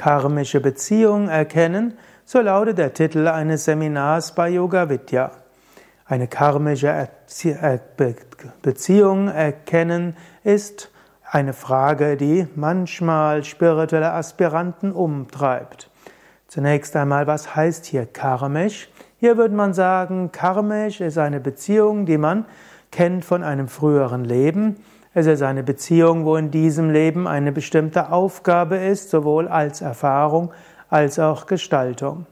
karmische 0.00 0.60
Beziehung 0.60 1.28
erkennen, 1.28 1.92
so 2.24 2.40
lautet 2.40 2.78
der 2.78 2.94
Titel 2.94 3.28
eines 3.28 3.66
Seminars 3.66 4.34
bei 4.34 4.48
Yoga 4.48 4.88
Vidya. 4.88 5.30
Eine 6.06 6.26
karmische 6.26 7.10
Beziehung 8.62 9.28
erkennen 9.28 10.16
ist 10.42 10.90
eine 11.30 11.52
Frage, 11.52 12.16
die 12.16 12.46
manchmal 12.54 13.44
spirituelle 13.44 14.14
Aspiranten 14.14 14.92
umtreibt. 14.92 15.90
Zunächst 16.48 16.96
einmal, 16.96 17.26
was 17.26 17.54
heißt 17.54 17.84
hier 17.84 18.06
karmisch? 18.06 18.88
Hier 19.18 19.36
würde 19.36 19.54
man 19.54 19.74
sagen, 19.74 20.32
karmisch 20.32 21.02
ist 21.02 21.18
eine 21.18 21.40
Beziehung, 21.40 22.06
die 22.06 22.16
man 22.16 22.46
kennt 22.90 23.22
von 23.22 23.42
einem 23.42 23.68
früheren 23.68 24.24
Leben. 24.24 24.82
Es 25.12 25.26
ist 25.26 25.42
eine 25.42 25.64
Beziehung, 25.64 26.24
wo 26.24 26.36
in 26.36 26.52
diesem 26.52 26.90
Leben 26.90 27.26
eine 27.26 27.50
bestimmte 27.50 28.12
Aufgabe 28.12 28.76
ist, 28.76 29.10
sowohl 29.10 29.48
als 29.48 29.80
Erfahrung 29.80 30.52
als 30.88 31.18
auch 31.18 31.46
Gestaltung. 31.46 32.26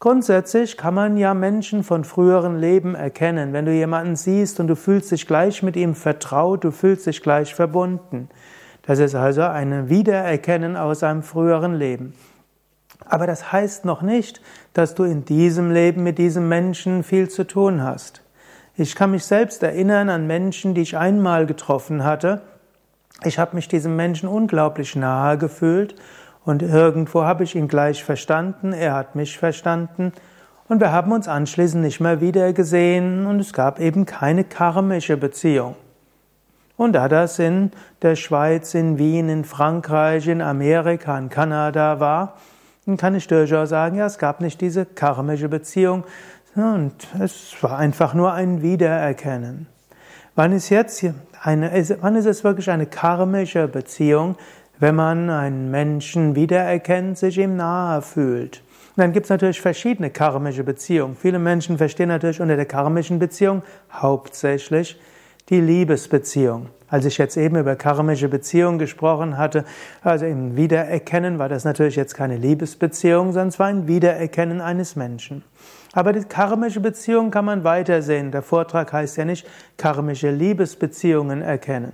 Grundsätzlich 0.00 0.76
kann 0.76 0.94
man 0.94 1.16
ja 1.16 1.32
Menschen 1.32 1.84
von 1.84 2.02
früheren 2.02 2.58
Leben 2.58 2.96
erkennen. 2.96 3.52
Wenn 3.52 3.66
du 3.66 3.72
jemanden 3.72 4.16
siehst 4.16 4.58
und 4.58 4.66
du 4.66 4.74
fühlst 4.74 5.12
dich 5.12 5.28
gleich 5.28 5.62
mit 5.62 5.76
ihm 5.76 5.94
vertraut, 5.94 6.64
du 6.64 6.72
fühlst 6.72 7.06
dich 7.06 7.22
gleich 7.22 7.54
verbunden. 7.54 8.28
Das 8.82 8.98
ist 8.98 9.14
also 9.14 9.42
ein 9.42 9.88
Wiedererkennen 9.88 10.76
aus 10.76 11.04
einem 11.04 11.22
früheren 11.22 11.74
Leben. 11.74 12.14
Aber 13.04 13.28
das 13.28 13.52
heißt 13.52 13.84
noch 13.84 14.02
nicht, 14.02 14.40
dass 14.72 14.96
du 14.96 15.04
in 15.04 15.24
diesem 15.24 15.70
Leben 15.70 16.02
mit 16.02 16.18
diesem 16.18 16.48
Menschen 16.48 17.04
viel 17.04 17.28
zu 17.28 17.46
tun 17.46 17.84
hast. 17.84 18.22
Ich 18.74 18.94
kann 18.94 19.10
mich 19.10 19.24
selbst 19.26 19.62
erinnern 19.62 20.08
an 20.08 20.26
Menschen, 20.26 20.72
die 20.72 20.80
ich 20.80 20.96
einmal 20.96 21.44
getroffen 21.44 22.04
hatte. 22.04 22.40
Ich 23.22 23.38
habe 23.38 23.54
mich 23.54 23.68
diesem 23.68 23.96
Menschen 23.96 24.30
unglaublich 24.30 24.96
nahe 24.96 25.36
gefühlt 25.36 25.94
und 26.46 26.62
irgendwo 26.62 27.22
habe 27.22 27.44
ich 27.44 27.54
ihn 27.54 27.68
gleich 27.68 28.02
verstanden, 28.02 28.72
er 28.72 28.94
hat 28.94 29.14
mich 29.14 29.36
verstanden 29.36 30.12
und 30.68 30.80
wir 30.80 30.90
haben 30.90 31.12
uns 31.12 31.28
anschließend 31.28 31.82
nicht 31.82 32.00
mehr 32.00 32.22
wieder 32.22 32.54
gesehen 32.54 33.26
und 33.26 33.40
es 33.40 33.52
gab 33.52 33.78
eben 33.78 34.06
keine 34.06 34.42
karmische 34.42 35.18
Beziehung. 35.18 35.76
Und 36.78 36.94
da 36.94 37.08
das 37.08 37.38
in 37.38 37.72
der 38.00 38.16
Schweiz, 38.16 38.72
in 38.72 38.96
Wien, 38.96 39.28
in 39.28 39.44
Frankreich, 39.44 40.26
in 40.28 40.40
Amerika, 40.40 41.18
in 41.18 41.28
Kanada 41.28 42.00
war, 42.00 42.38
dann 42.86 42.96
kann 42.96 43.14
ich 43.14 43.28
durchaus 43.28 43.68
sagen, 43.68 43.98
ja, 43.98 44.06
es 44.06 44.18
gab 44.18 44.40
nicht 44.40 44.62
diese 44.62 44.86
karmische 44.86 45.50
Beziehung 45.50 46.04
und 46.54 46.94
es 47.18 47.54
war 47.62 47.78
einfach 47.78 48.14
nur 48.14 48.32
ein 48.32 48.62
Wiedererkennen. 48.62 49.66
Wann 50.34 50.52
ist 50.52 50.70
jetzt 50.70 51.04
eine, 51.42 51.70
wann 52.00 52.16
ist 52.16 52.26
es 52.26 52.44
wirklich 52.44 52.70
eine 52.70 52.86
karmische 52.86 53.68
Beziehung? 53.68 54.36
wenn 54.82 54.96
man 54.96 55.30
einen 55.30 55.70
Menschen 55.70 56.34
wiedererkennt, 56.34 57.16
sich 57.16 57.38
ihm 57.38 57.54
nahe 57.54 58.02
fühlt. 58.02 58.64
Und 58.96 58.98
dann 59.00 59.12
gibt 59.12 59.26
es 59.26 59.30
natürlich 59.30 59.60
verschiedene 59.60 60.10
karmische 60.10 60.64
Beziehungen. 60.64 61.14
Viele 61.14 61.38
Menschen 61.38 61.78
verstehen 61.78 62.08
natürlich 62.08 62.40
unter 62.40 62.56
der 62.56 62.66
karmischen 62.66 63.20
Beziehung 63.20 63.62
hauptsächlich 63.92 64.98
die 65.48 65.60
Liebesbeziehung. 65.60 66.68
Als 66.88 67.06
ich 67.06 67.16
jetzt 67.16 67.38
eben 67.38 67.56
über 67.56 67.74
karmische 67.74 68.28
Beziehungen 68.28 68.78
gesprochen 68.78 69.38
hatte, 69.38 69.64
also 70.02 70.26
im 70.26 70.56
Wiedererkennen 70.56 71.38
war 71.38 71.48
das 71.48 71.64
natürlich 71.64 71.96
jetzt 71.96 72.14
keine 72.14 72.36
Liebesbeziehung, 72.36 73.32
sondern 73.32 73.48
es 73.48 73.58
war 73.58 73.68
ein 73.68 73.88
Wiedererkennen 73.88 74.60
eines 74.60 74.94
Menschen. 74.94 75.42
Aber 75.94 76.12
die 76.12 76.24
karmische 76.24 76.80
Beziehung 76.80 77.30
kann 77.30 77.46
man 77.46 77.64
weitersehen. 77.64 78.30
Der 78.30 78.42
Vortrag 78.42 78.92
heißt 78.92 79.16
ja 79.16 79.24
nicht 79.24 79.46
karmische 79.78 80.30
Liebesbeziehungen 80.30 81.42
erkennen. 81.42 81.92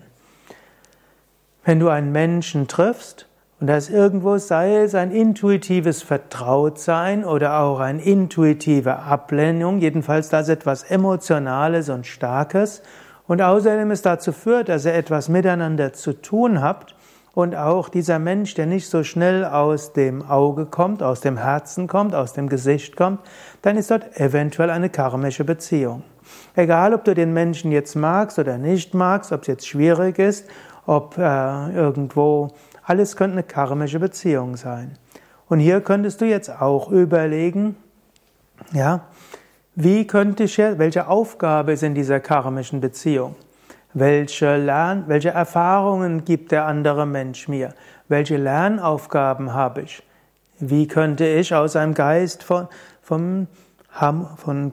Wenn 1.64 1.80
du 1.80 1.88
einen 1.88 2.12
Menschen 2.12 2.66
triffst 2.66 3.28
und 3.60 3.66
das 3.66 3.90
irgendwo 3.90 4.38
sei 4.38 4.78
es 4.78 4.94
ein 4.94 5.10
intuitives 5.10 6.02
Vertrautsein 6.02 7.24
oder 7.24 7.60
auch 7.60 7.80
eine 7.80 8.02
intuitive 8.02 8.96
Ablehnung, 9.00 9.78
jedenfalls 9.78 10.28
das 10.28 10.48
etwas 10.48 10.84
Emotionales 10.84 11.88
und 11.88 12.06
Starkes 12.06 12.82
und 13.28 13.40
außerdem 13.40 13.92
es 13.92 14.02
dazu 14.02 14.32
führt, 14.32 14.68
dass 14.68 14.84
ihr 14.84 14.94
etwas 14.94 15.28
miteinander 15.28 15.92
zu 15.92 16.20
tun 16.20 16.60
habt 16.60 16.96
und 17.34 17.54
auch 17.54 17.88
dieser 17.88 18.18
Mensch, 18.18 18.54
der 18.54 18.66
nicht 18.66 18.88
so 18.88 19.04
schnell 19.04 19.44
aus 19.44 19.92
dem 19.92 20.28
Auge 20.28 20.66
kommt, 20.66 21.04
aus 21.04 21.20
dem 21.20 21.36
Herzen 21.36 21.86
kommt, 21.86 22.16
aus 22.16 22.32
dem 22.32 22.48
Gesicht 22.48 22.96
kommt, 22.96 23.20
dann 23.62 23.76
ist 23.76 23.92
dort 23.92 24.18
eventuell 24.18 24.70
eine 24.70 24.90
karmische 24.90 25.44
Beziehung. 25.44 26.02
Egal, 26.56 26.92
ob 26.92 27.04
du 27.04 27.14
den 27.14 27.32
Menschen 27.32 27.70
jetzt 27.70 27.94
magst 27.94 28.40
oder 28.40 28.58
nicht 28.58 28.92
magst, 28.92 29.30
ob 29.30 29.42
es 29.42 29.46
jetzt 29.46 29.68
schwierig 29.68 30.18
ist 30.18 30.44
ob 30.88 31.18
äh, 31.18 31.70
irgendwo, 31.72 32.48
alles 32.82 33.14
könnte 33.14 33.34
eine 33.34 33.42
karmische 33.42 34.00
Beziehung 34.00 34.56
sein. 34.56 34.96
Und 35.46 35.60
hier 35.60 35.82
könntest 35.82 36.22
du 36.22 36.24
jetzt 36.24 36.48
auch 36.48 36.90
überlegen, 36.90 37.76
ja, 38.72 39.02
wie 39.80 40.08
könnte 40.08 40.42
ich, 40.42 40.58
welche 40.58 41.06
Aufgabe 41.06 41.70
ist 41.70 41.84
in 41.84 41.94
dieser 41.94 42.18
karmischen 42.18 42.80
Beziehung? 42.80 43.36
Welche 43.94 44.56
Lern, 44.56 45.04
welche 45.06 45.28
Erfahrungen 45.28 46.24
gibt 46.24 46.50
der 46.50 46.66
andere 46.66 47.06
Mensch 47.06 47.46
mir? 47.46 47.72
Welche 48.08 48.38
Lernaufgaben 48.38 49.54
habe 49.54 49.82
ich? 49.82 50.02
Wie 50.58 50.88
könnte 50.88 51.28
ich 51.28 51.54
aus 51.54 51.76
einem 51.76 51.94
Geist 51.94 52.42
von, 52.42 52.66
von, 53.02 53.46
von, 54.36 54.72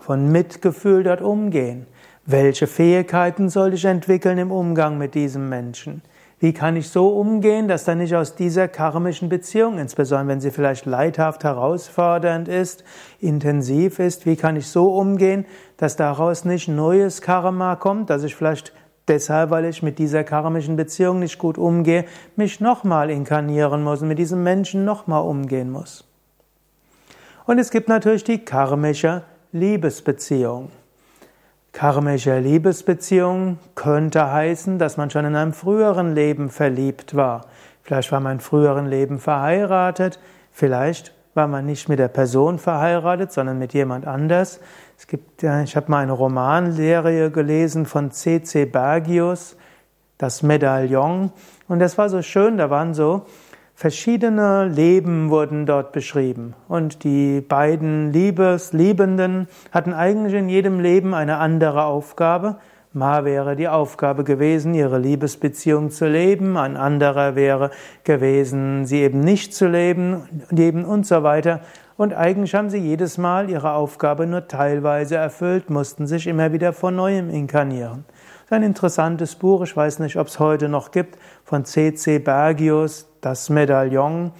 von 0.00 0.32
Mitgefühl 0.32 1.02
dort 1.02 1.20
umgehen? 1.20 1.86
Welche 2.24 2.66
Fähigkeiten 2.66 3.50
soll 3.50 3.74
ich 3.74 3.84
entwickeln 3.84 4.38
im 4.38 4.50
Umgang 4.50 4.96
mit 4.96 5.14
diesem 5.14 5.50
Menschen? 5.50 6.00
Wie 6.38 6.52
kann 6.52 6.76
ich 6.76 6.90
so 6.90 7.08
umgehen, 7.08 7.66
dass 7.66 7.84
dann 7.84 7.98
nicht 7.98 8.14
aus 8.14 8.34
dieser 8.34 8.68
karmischen 8.68 9.30
Beziehung, 9.30 9.78
insbesondere 9.78 10.28
wenn 10.28 10.40
sie 10.40 10.50
vielleicht 10.50 10.84
leidhaft 10.84 11.44
herausfordernd 11.44 12.46
ist, 12.46 12.84
intensiv 13.20 13.98
ist, 13.98 14.26
wie 14.26 14.36
kann 14.36 14.56
ich 14.56 14.68
so 14.68 14.94
umgehen, 14.94 15.46
dass 15.78 15.96
daraus 15.96 16.44
nicht 16.44 16.68
neues 16.68 17.22
Karma 17.22 17.76
kommt, 17.76 18.10
dass 18.10 18.22
ich 18.22 18.34
vielleicht 18.34 18.74
deshalb, 19.08 19.48
weil 19.48 19.64
ich 19.64 19.82
mit 19.82 19.98
dieser 19.98 20.24
karmischen 20.24 20.76
Beziehung 20.76 21.20
nicht 21.20 21.38
gut 21.38 21.56
umgehe, 21.56 22.04
mich 22.36 22.60
nochmal 22.60 23.08
inkarnieren 23.08 23.82
muss 23.82 24.02
und 24.02 24.08
mit 24.08 24.18
diesem 24.18 24.42
Menschen 24.42 24.84
nochmal 24.84 25.22
umgehen 25.22 25.70
muss. 25.70 26.04
Und 27.46 27.58
es 27.58 27.70
gibt 27.70 27.88
natürlich 27.88 28.24
die 28.24 28.44
karmische 28.44 29.22
Liebesbeziehung. 29.52 30.70
Karmische 31.76 32.38
Liebesbeziehung 32.38 33.58
könnte 33.74 34.32
heißen, 34.32 34.78
dass 34.78 34.96
man 34.96 35.10
schon 35.10 35.26
in 35.26 35.36
einem 35.36 35.52
früheren 35.52 36.14
Leben 36.14 36.48
verliebt 36.48 37.14
war. 37.14 37.48
Vielleicht 37.82 38.10
war 38.12 38.20
man 38.20 38.36
in 38.36 38.40
früheren 38.40 38.86
Leben 38.86 39.18
verheiratet, 39.18 40.18
vielleicht 40.52 41.12
war 41.34 41.46
man 41.48 41.66
nicht 41.66 41.90
mit 41.90 41.98
der 41.98 42.08
Person 42.08 42.58
verheiratet, 42.58 43.30
sondern 43.30 43.58
mit 43.58 43.74
jemand 43.74 44.06
anders. 44.06 44.58
Es 44.96 45.06
gibt, 45.06 45.42
ich 45.42 45.76
habe 45.76 45.90
mal 45.90 46.02
eine 46.02 46.12
Romanserie 46.12 47.30
gelesen 47.30 47.84
von 47.84 48.10
C.C. 48.10 48.64
Bergius, 48.64 49.58
das 50.16 50.42
Medaillon, 50.42 51.30
und 51.68 51.80
das 51.80 51.98
war 51.98 52.08
so 52.08 52.22
schön, 52.22 52.56
da 52.56 52.70
waren 52.70 52.94
so 52.94 53.26
Verschiedene 53.78 54.64
Leben 54.64 55.28
wurden 55.28 55.66
dort 55.66 55.92
beschrieben 55.92 56.54
und 56.66 57.04
die 57.04 57.42
beiden 57.42 58.10
Liebesliebenden 58.10 59.48
hatten 59.70 59.92
eigentlich 59.92 60.32
in 60.32 60.48
jedem 60.48 60.80
Leben 60.80 61.12
eine 61.12 61.36
andere 61.36 61.84
Aufgabe. 61.84 62.56
Mal 62.94 63.26
wäre 63.26 63.54
die 63.54 63.68
Aufgabe 63.68 64.24
gewesen, 64.24 64.72
ihre 64.72 64.98
Liebesbeziehung 64.98 65.90
zu 65.90 66.06
leben, 66.06 66.56
ein 66.56 66.78
anderer 66.78 67.36
wäre 67.36 67.70
gewesen, 68.02 68.86
sie 68.86 69.02
eben 69.02 69.20
nicht 69.20 69.54
zu 69.54 69.68
leben, 69.68 70.22
leben 70.48 70.86
und 70.86 71.06
so 71.06 71.22
weiter. 71.22 71.60
Und 71.98 72.14
eigentlich 72.14 72.54
haben 72.54 72.70
sie 72.70 72.78
jedes 72.78 73.18
Mal 73.18 73.50
ihre 73.50 73.72
Aufgabe 73.72 74.26
nur 74.26 74.48
teilweise 74.48 75.16
erfüllt, 75.16 75.68
mussten 75.68 76.06
sich 76.06 76.26
immer 76.26 76.50
wieder 76.54 76.72
von 76.72 76.96
neuem 76.96 77.28
inkarnieren. 77.28 78.06
Das 78.48 78.52
ein 78.58 78.62
interessantes 78.62 79.34
Buch, 79.34 79.62
ich 79.62 79.76
weiß 79.76 79.98
nicht, 79.98 80.16
ob 80.16 80.28
es 80.28 80.38
heute 80.38 80.68
noch 80.68 80.92
gibt, 80.92 81.18
von 81.44 81.64
C.C. 81.64 82.20
Bergius, 82.20 83.08
das 83.20 83.50
Medaillon. 83.50 84.30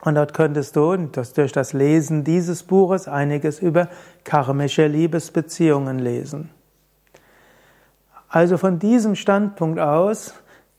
Und 0.00 0.16
dort 0.16 0.34
könntest 0.34 0.74
du 0.74 0.96
durch 0.96 1.52
das 1.52 1.72
Lesen 1.72 2.24
dieses 2.24 2.64
Buches 2.64 3.06
einiges 3.06 3.60
über 3.60 3.86
karmische 4.24 4.88
Liebesbeziehungen 4.88 6.00
lesen. 6.00 6.50
Also 8.28 8.58
von 8.58 8.80
diesem 8.80 9.14
Standpunkt 9.14 9.78
aus, 9.78 10.34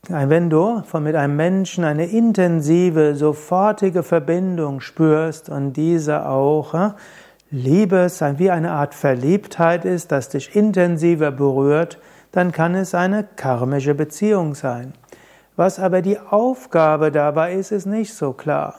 wenn 0.08 0.50
du 0.50 0.82
mit 1.00 1.14
einem 1.16 1.36
Menschen 1.36 1.82
eine 1.82 2.04
intensive, 2.04 3.14
sofortige 3.14 4.02
Verbindung 4.02 4.82
spürst 4.82 5.48
und 5.48 5.72
diese 5.72 6.28
auch 6.28 6.92
Liebe 7.50 8.06
wie 8.36 8.50
eine 8.50 8.72
Art 8.72 8.94
Verliebtheit 8.94 9.86
ist, 9.86 10.12
das 10.12 10.28
dich 10.28 10.54
intensiver 10.54 11.30
berührt, 11.30 11.98
dann 12.34 12.50
kann 12.50 12.74
es 12.74 12.96
eine 12.96 13.22
karmische 13.36 13.94
Beziehung 13.94 14.56
sein. 14.56 14.92
Was 15.54 15.78
aber 15.78 16.02
die 16.02 16.18
Aufgabe 16.18 17.12
dabei 17.12 17.54
ist, 17.54 17.70
ist 17.70 17.86
nicht 17.86 18.12
so 18.12 18.32
klar. 18.32 18.74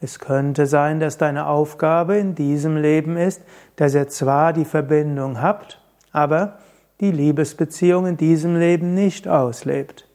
Es 0.00 0.18
könnte 0.18 0.66
sein, 0.66 0.98
dass 0.98 1.16
deine 1.16 1.46
Aufgabe 1.46 2.16
in 2.16 2.34
diesem 2.34 2.76
Leben 2.76 3.16
ist, 3.16 3.42
dass 3.76 3.94
ihr 3.94 4.08
zwar 4.08 4.52
die 4.52 4.64
Verbindung 4.64 5.40
habt, 5.40 5.80
aber 6.10 6.58
die 7.00 7.12
Liebesbeziehung 7.12 8.06
in 8.08 8.16
diesem 8.16 8.56
Leben 8.56 8.94
nicht 8.94 9.28
auslebt. 9.28 10.08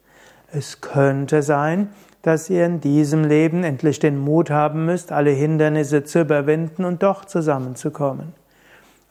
Es 0.52 0.82
könnte 0.82 1.42
sein, 1.42 1.88
dass 2.20 2.50
ihr 2.50 2.66
in 2.66 2.82
diesem 2.82 3.24
Leben 3.24 3.64
endlich 3.64 3.98
den 3.98 4.18
Mut 4.18 4.50
haben 4.50 4.84
müsst, 4.84 5.10
alle 5.10 5.30
Hindernisse 5.30 6.04
zu 6.04 6.20
überwinden 6.20 6.84
und 6.84 7.02
doch 7.02 7.24
zusammenzukommen. 7.24 8.34